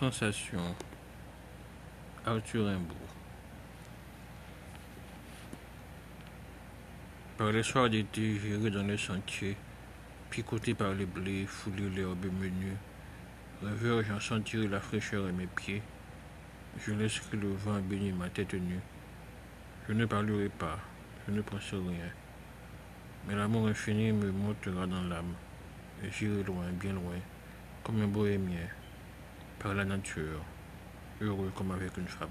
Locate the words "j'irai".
8.40-8.70, 26.10-26.42